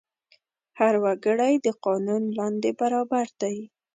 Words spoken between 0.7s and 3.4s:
هر وګړی د قانون لاندې برابر